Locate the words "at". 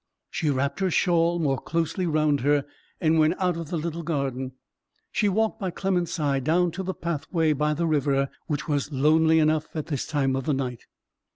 9.75-9.85